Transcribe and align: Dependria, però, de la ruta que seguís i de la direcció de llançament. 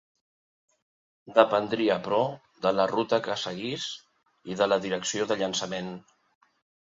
Dependria, 1.35 1.97
però, 2.07 2.21
de 2.63 2.71
la 2.77 2.87
ruta 2.93 3.19
que 3.27 3.37
seguís 3.43 3.85
i 4.55 4.59
de 4.63 4.69
la 4.71 4.81
direcció 4.87 5.29
de 5.35 5.39
llançament. 5.45 5.95